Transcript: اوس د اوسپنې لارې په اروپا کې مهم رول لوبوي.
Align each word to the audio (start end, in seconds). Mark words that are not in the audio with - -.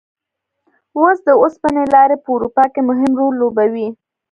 اوس 0.99 1.17
د 1.27 1.29
اوسپنې 1.41 1.83
لارې 1.93 2.17
په 2.23 2.29
اروپا 2.35 2.63
کې 2.73 2.81
مهم 2.89 3.11
رول 3.19 3.33
لوبوي. 3.41 3.87